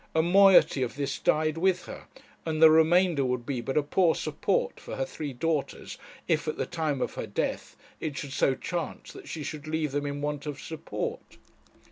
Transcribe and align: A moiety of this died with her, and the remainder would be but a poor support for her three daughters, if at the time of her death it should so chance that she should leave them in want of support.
A 0.15 0.23
moiety 0.23 0.81
of 0.81 0.95
this 0.95 1.19
died 1.19 1.59
with 1.59 1.85
her, 1.85 2.07
and 2.43 2.59
the 2.59 2.71
remainder 2.71 3.23
would 3.23 3.45
be 3.45 3.61
but 3.61 3.77
a 3.77 3.83
poor 3.83 4.15
support 4.15 4.79
for 4.79 4.95
her 4.95 5.05
three 5.05 5.31
daughters, 5.31 5.99
if 6.27 6.47
at 6.47 6.57
the 6.57 6.65
time 6.65 7.01
of 7.01 7.13
her 7.13 7.27
death 7.27 7.77
it 7.99 8.17
should 8.17 8.33
so 8.33 8.55
chance 8.55 9.11
that 9.13 9.27
she 9.29 9.43
should 9.43 9.67
leave 9.67 9.91
them 9.91 10.07
in 10.07 10.19
want 10.19 10.47
of 10.47 10.59
support. 10.59 11.37